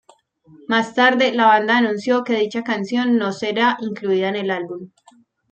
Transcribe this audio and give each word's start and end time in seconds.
Más 0.67 0.95
tarde 0.95 1.31
la 1.31 1.45
banda 1.45 1.77
anunció 1.77 2.23
que 2.23 2.33
dicha 2.33 2.63
canción 2.63 3.17
no 3.17 3.31
será 3.31 3.77
incluida 3.81 4.29
en 4.29 4.35
el 4.35 4.49
álbum. 4.49 4.89